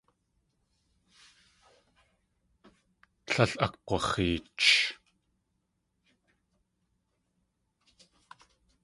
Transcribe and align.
Tlél 3.25 3.51
akg̲waxeech. 3.65 4.71